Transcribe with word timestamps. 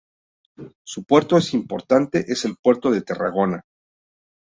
Su 0.83 1.03
puerto 1.03 1.35
más 1.35 1.53
importante 1.53 2.25
es 2.27 2.45
el 2.45 2.55
Puerto 2.57 2.89
de 2.89 3.03
Tarragona. 3.03 3.61